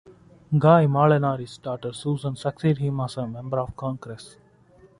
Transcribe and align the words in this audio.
Guy 0.57 0.87
Molinari's 0.87 1.59
daughter 1.59 1.93
Susan 1.93 2.35
succeeded 2.35 2.79
him 2.79 2.99
as 3.01 3.17
a 3.17 3.27
member 3.27 3.59
of 3.59 3.77
Congress. 3.77 4.35